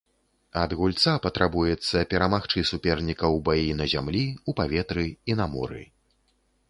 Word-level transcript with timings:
Ад 0.61 0.71
гульца 0.77 1.11
патрабуецца 1.25 2.01
перамагчы 2.13 2.63
суперніка 2.69 3.25
ў 3.35 3.45
баі 3.51 3.77
на 3.83 3.87
зямлі, 3.93 4.25
у 4.51 4.57
паветры 4.61 5.05
і 5.33 5.41
на 5.43 5.49
моры. 5.53 5.81